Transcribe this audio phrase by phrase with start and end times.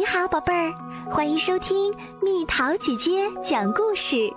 [0.00, 0.72] 你好，宝贝儿，
[1.10, 4.32] 欢迎收听蜜桃姐姐讲故事。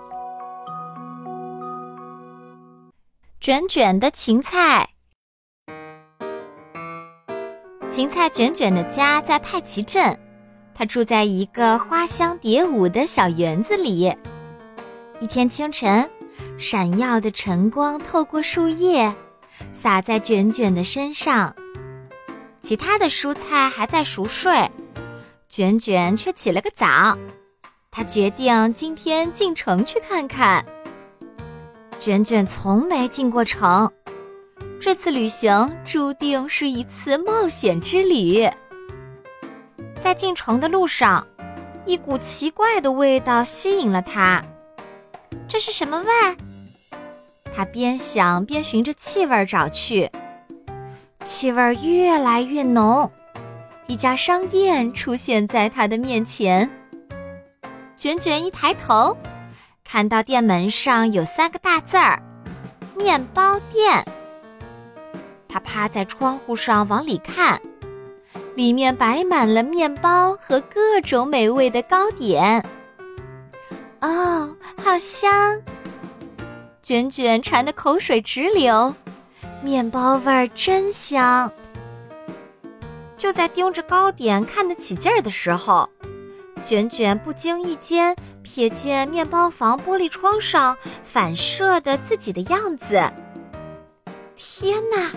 [3.40, 4.86] 卷卷的芹菜，
[7.88, 10.14] 芹菜卷卷的家在派奇镇，
[10.74, 14.14] 他住在一个花香蝶舞的小园子里。
[15.18, 16.06] 一天清晨，
[16.58, 19.10] 闪耀的晨光透过树叶，
[19.72, 21.56] 洒在卷卷的身上。
[22.60, 24.70] 其他的蔬菜还在熟睡。
[25.54, 27.16] 卷卷却起了个早，
[27.88, 30.66] 他决定今天进城去看看。
[32.00, 33.88] 卷卷从没进过城，
[34.80, 38.50] 这次旅行注定是一次冒险之旅。
[40.00, 41.24] 在进城的路上，
[41.86, 44.44] 一股奇怪的味道吸引了他。
[45.46, 46.36] 这是什么味儿？
[47.54, 50.10] 他边想边循着气味找去，
[51.22, 53.08] 气味越来越浓。
[53.86, 56.68] 一家商店出现在他的面前。
[57.96, 59.16] 卷卷一抬头，
[59.84, 62.22] 看到店门上有三个大字儿
[62.96, 64.04] “面包店”。
[65.48, 67.60] 他趴在窗户上往里看，
[68.56, 72.64] 里面摆满了面包和各种美味的糕点。
[74.00, 74.50] 哦，
[74.82, 75.60] 好香！
[76.82, 78.94] 卷卷馋得口水直流，
[79.62, 81.50] 面包味儿真香。
[83.24, 85.88] 就在盯着糕点看得起劲儿的时候，
[86.62, 93.02] 卷卷不经意间瞥见面包房玻璃窗上反射的自己的样子。
[94.36, 95.10] 天哪！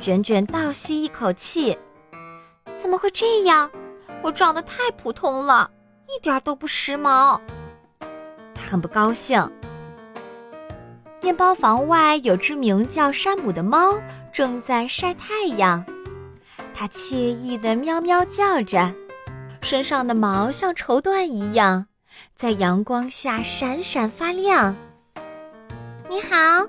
[0.00, 1.78] 卷卷倒吸一口气，
[2.76, 3.70] 怎么会这样？
[4.20, 5.70] 我长得太普通了，
[6.08, 7.38] 一点都不时髦。
[8.00, 9.48] 他很不高兴。
[11.22, 13.96] 面包房外有只名叫山姆的猫，
[14.32, 15.86] 正在晒太阳。
[16.80, 18.94] 它惬意的喵喵叫着，
[19.62, 21.84] 身上的毛像绸缎一样，
[22.36, 24.76] 在阳光下闪闪发亮。
[26.08, 26.64] 你好，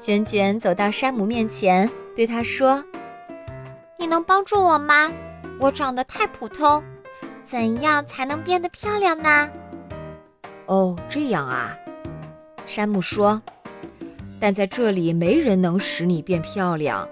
[0.00, 1.86] 卷卷走到山姆面前，
[2.16, 2.82] 对他说
[4.00, 5.12] ：“你能帮助我吗？
[5.58, 6.82] 我长得太普通，
[7.44, 9.50] 怎样才能变得漂亮呢？”
[10.64, 11.76] 哦，这样啊，
[12.64, 13.42] 山姆说
[14.40, 17.06] ：“但在这里没人能使你变漂亮。”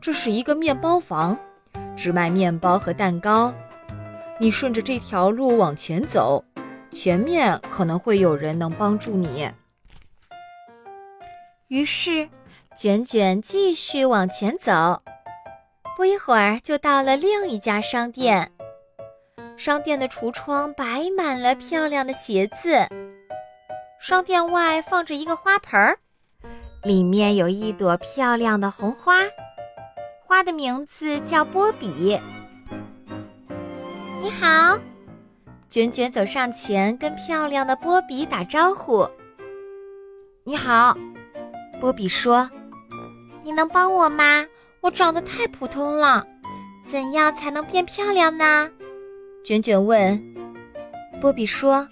[0.00, 1.38] 这是一个面包房，
[1.94, 3.52] 只卖面包和蛋糕。
[4.38, 6.42] 你顺着这条路往前走，
[6.90, 9.50] 前面可能会有人能帮助你。
[11.68, 12.26] 于是，
[12.74, 15.02] 卷卷继续往前走，
[15.98, 18.50] 不一会儿就到了另一家商店。
[19.58, 22.88] 商店的橱窗摆满了漂亮的鞋子，
[24.00, 25.98] 商店外放着一个花盆儿，
[26.84, 29.18] 里面有一朵漂亮的红花。
[30.30, 32.16] 花的名字叫波比。
[34.22, 34.78] 你好，
[35.68, 39.08] 卷卷走上前跟漂亮的波比打招呼。
[40.44, 40.96] 你好，
[41.80, 42.48] 波比说
[43.42, 44.46] ：“你能帮我吗？
[44.80, 46.24] 我长得太普通了，
[46.86, 48.70] 怎样才能变漂亮呢？”
[49.44, 50.22] 卷卷问。
[51.20, 51.88] 波比说：“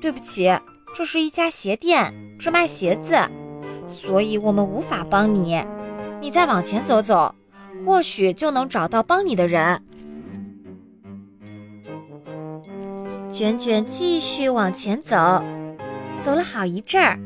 [0.00, 0.50] 对不起，
[0.94, 3.14] 这是一家鞋店，只卖鞋子，
[3.86, 5.62] 所以我们无法帮你。
[6.22, 7.30] 你再往前走走。”
[7.84, 9.82] 或许就能找到帮你的人。
[13.30, 15.16] 卷卷继续往前走，
[16.22, 17.18] 走了好一阵儿，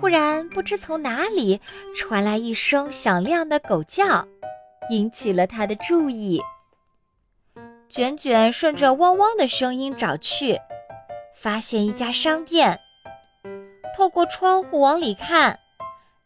[0.00, 1.60] 忽然不知从哪里
[1.96, 4.26] 传来一声响亮的狗叫，
[4.90, 6.40] 引起了他的注意。
[7.88, 10.58] 卷卷顺着汪汪的声音找去，
[11.34, 12.78] 发现一家商店。
[13.96, 15.58] 透过窗户往里看。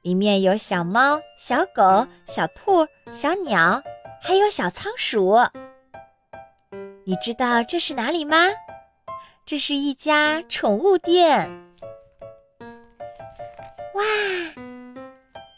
[0.03, 3.83] 里面有小猫、小狗、小兔、小鸟，
[4.23, 5.37] 还有小仓鼠。
[7.05, 8.47] 你知道这是哪里吗？
[9.45, 11.51] 这是一家宠物店。
[13.95, 14.03] 哇！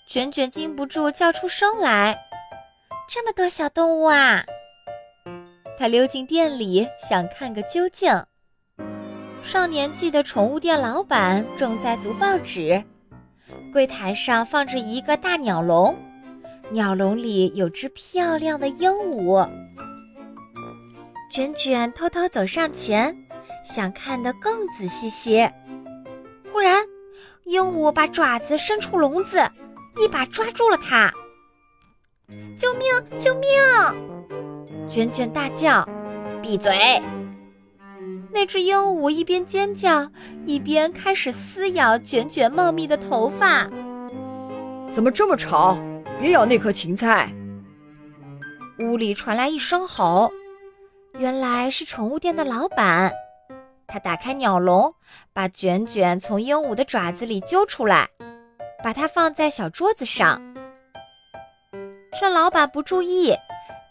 [0.09, 2.19] 卷卷禁不住叫出声来。
[3.09, 4.45] 这么多小动物啊！
[5.79, 8.13] 他溜进店里，想看个究竟。
[9.45, 12.83] 上年纪的宠物店老板正在读报纸。
[13.73, 15.97] 柜台上放着一个大鸟笼，
[16.71, 19.49] 鸟笼里有只漂亮的鹦鹉。
[21.31, 23.17] 卷卷偷偷走上前，
[23.65, 25.51] 想看得更仔细些。
[26.53, 26.85] 忽然，
[27.45, 29.43] 鹦鹉把爪子伸出笼子，
[29.99, 31.11] 一把抓住了它。
[32.59, 32.87] 救命！
[33.19, 33.49] 救命！
[34.89, 35.89] 卷卷大叫
[36.43, 37.01] ：“闭嘴！”
[38.33, 40.11] 那只鹦鹉一边尖叫，
[40.47, 43.69] 一边开始撕咬卷卷茂密的头发。
[44.91, 45.77] 怎么这么吵？
[46.19, 47.31] 别咬那颗芹菜！
[48.79, 50.33] 屋里传来一声吼，
[51.19, 53.13] 原来是宠物店的老板。
[53.87, 54.95] 他打开鸟笼，
[55.35, 58.09] 把卷卷从鹦鹉的爪子里揪出来，
[58.83, 60.41] 把它放在小桌子上。
[62.15, 63.37] 趁老板不注意，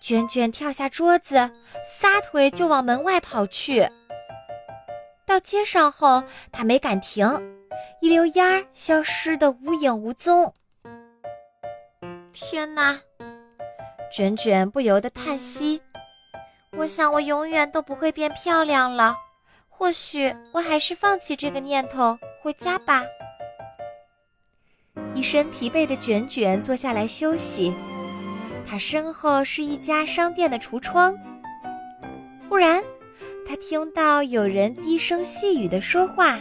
[0.01, 1.35] 卷卷跳下桌子，
[1.85, 3.87] 撒腿就往门外跑去。
[5.31, 7.25] 到街上后，他没敢停，
[8.01, 10.53] 一溜烟儿消失得无影无踪。
[12.33, 12.99] 天哪！
[14.11, 15.79] 卷卷不由得叹息
[16.75, 19.15] ：“我想我永远都不会变漂亮了。
[19.69, 23.01] 或许我还是放弃这个念头，回家吧。”
[25.15, 27.73] 一身疲惫的卷卷坐下来休息。
[28.69, 31.15] 他身后是一家商店的橱窗。
[32.49, 32.83] 忽然，
[33.47, 36.39] 他听到有人低声细语的说话：“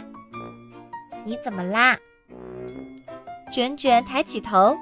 [1.25, 1.97] 你怎么啦？”
[3.51, 4.75] 卷卷抬起头。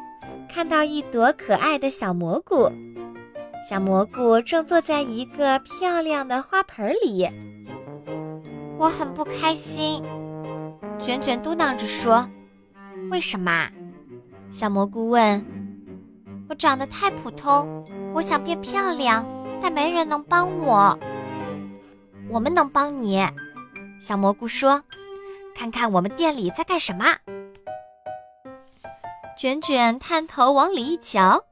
[0.51, 2.67] 看到一朵可爱的小蘑菇，
[3.69, 7.29] 小蘑菇正坐在一个漂亮的花盆里。
[8.79, 10.03] 我很不开心，
[10.99, 12.27] 卷卷嘟囔着说
[13.11, 13.69] ：“为什么？”
[14.49, 15.45] 小蘑菇问。
[16.49, 17.85] “我长得太普通，
[18.15, 19.23] 我想变漂亮，
[19.61, 20.97] 但没人能帮我。”
[22.29, 23.27] 我们能帮你，
[23.99, 24.83] 小蘑菇说
[25.55, 27.17] ：“看看我们店里在干什么。”
[29.37, 31.43] 卷卷探头往里一瞧，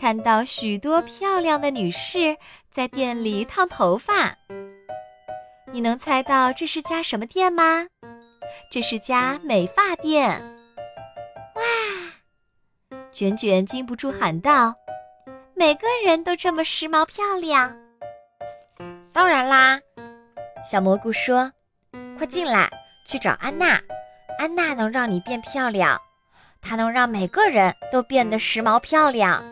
[0.00, 2.36] 看到许多漂亮的女士
[2.72, 4.34] 在店里烫头发。
[5.72, 7.86] 你能猜到这是家什么店吗？
[8.70, 10.40] 这是家美发店。
[11.54, 11.62] 哇！
[13.12, 14.74] 卷卷禁不住喊道
[15.54, 17.76] ：“每个人都这么时髦漂亮。”
[19.12, 19.78] 当然啦，
[20.62, 21.50] 小蘑菇说
[22.18, 22.70] ：“快进来，
[23.06, 23.80] 去找安娜。
[24.38, 25.98] 安娜能让你变漂亮。”
[26.60, 29.42] 她能让每个人都变得时髦漂亮。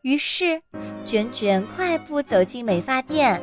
[0.00, 0.62] 于是，
[1.04, 3.38] 卷卷快步走进美发店。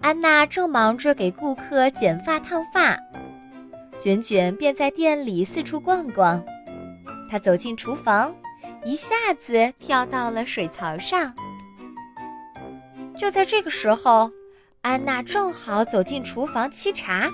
[0.00, 2.96] 安娜正忙着给顾客剪发烫发，
[3.98, 6.40] 卷卷便在店里四处逛逛。
[7.28, 8.32] 他走进厨房，
[8.84, 11.34] 一下子跳到了水槽上。
[13.18, 14.30] 就在这个时候，
[14.84, 17.26] 安娜正好走进厨房沏茶。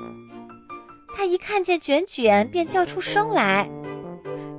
[1.17, 3.69] 她一看见卷卷，便叫出声来：“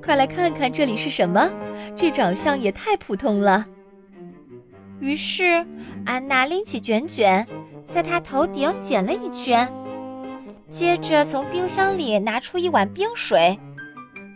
[0.03, 1.49] 快来看看这里是什么！
[1.95, 3.65] 这长相也太普通了。”
[4.99, 5.65] 于是，
[6.05, 7.47] 安娜拎起卷卷，
[7.89, 9.71] 在他头顶剪了一圈，
[10.69, 13.57] 接着从冰箱里拿出一碗冰水，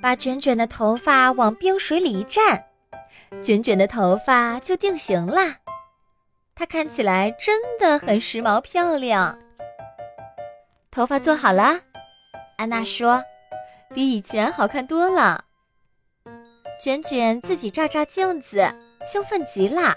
[0.01, 2.57] 把卷卷的头发往冰水里一蘸，
[3.41, 5.57] 卷卷的头发就定型了。
[6.55, 9.37] 她看起来真的很时髦漂亮。
[10.89, 11.81] 头发做好了。
[12.57, 13.21] 安娜说
[13.93, 15.43] ：“比以前好看多了。”
[16.81, 18.73] 卷卷自己照照镜子，
[19.05, 19.95] 兴奋极了。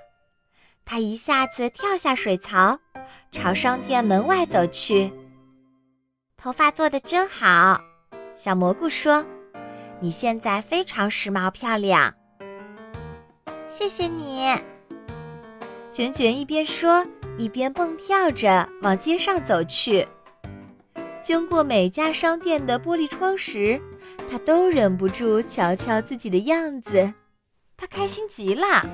[0.85, 2.79] 他一下子跳下水槽，
[3.31, 5.13] 朝商店门外走去。
[6.37, 7.81] 头发做的真好，
[8.35, 9.25] 小蘑菇说
[10.01, 12.15] ：“你现在非常时髦漂亮。”
[13.69, 14.57] 谢谢你。
[15.91, 17.05] 卷卷一边说，
[17.37, 20.07] 一边蹦跳着往街上走去。
[21.21, 23.81] 经过每家商店的玻璃窗时，
[24.31, 27.13] 他都忍不住瞧瞧自己的样子，
[27.77, 28.87] 他开心极了。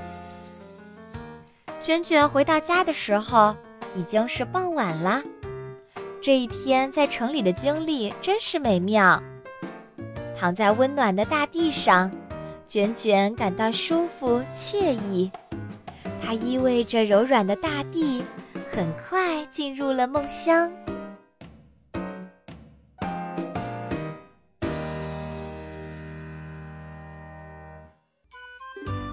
[1.82, 3.54] 卷卷回到家的时候，
[3.94, 5.22] 已经是傍晚了。
[6.20, 9.22] 这一天在城里的经历真是美妙。
[10.36, 12.10] 躺在温暖的大地上，
[12.66, 15.30] 卷卷感到舒服惬意。
[16.24, 18.24] 它依偎着柔软的大地，
[18.70, 20.70] 很快进入了梦乡。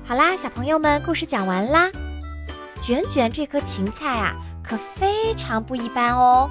[0.03, 1.89] 好啦，小朋友们，故事讲完啦。
[2.81, 6.49] 卷卷这颗芹菜啊，可非常不一般哦。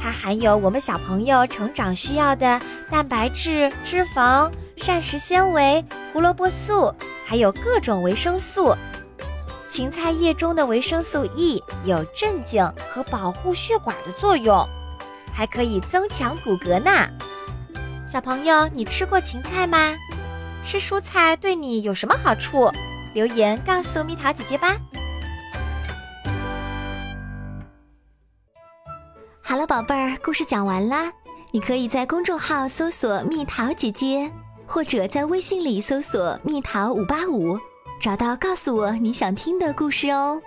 [0.00, 6.92] 它含有我们小朋友成长需要的蛋白质、脂肪、膳食纤维、胡萝卜素，
[7.24, 8.74] 还有各种维生素。
[9.72, 14.68] 芹菜叶中的维生素 E 有镇静和保护血管的作用，
[15.32, 17.08] 还可以增强骨骼呢。
[18.06, 19.96] 小朋友，你吃过芹菜吗？
[20.62, 22.70] 吃蔬菜对你有什么好处？
[23.14, 24.76] 留言告诉蜜桃姐姐吧。
[29.40, 31.10] 好了，宝贝儿，故事讲完啦。
[31.50, 34.30] 你可以在公众号搜索“蜜桃姐姐”，
[34.68, 37.58] 或者在微信里搜索“蜜桃五八五”，
[38.02, 40.42] 找到告诉我你想听的故事哦。